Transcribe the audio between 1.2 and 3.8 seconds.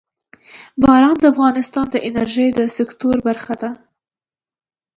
د افغانستان د انرژۍ د سکتور برخه ده.